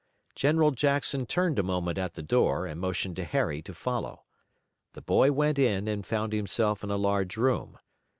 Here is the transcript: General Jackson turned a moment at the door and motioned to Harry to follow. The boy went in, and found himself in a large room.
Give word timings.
General 0.33 0.71
Jackson 0.71 1.27
turned 1.27 1.59
a 1.59 1.61
moment 1.61 1.99
at 1.99 2.13
the 2.13 2.23
door 2.23 2.65
and 2.65 2.81
motioned 2.81 3.15
to 3.17 3.23
Harry 3.23 3.61
to 3.61 3.71
follow. 3.71 4.23
The 4.93 5.01
boy 5.03 5.31
went 5.31 5.59
in, 5.59 5.87
and 5.87 6.03
found 6.03 6.33
himself 6.33 6.83
in 6.83 6.89
a 6.89 6.97
large 6.97 7.37
room. 7.37 7.77